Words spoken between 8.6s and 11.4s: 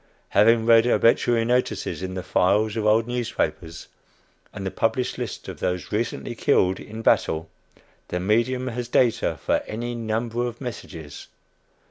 has data for any number of "messages."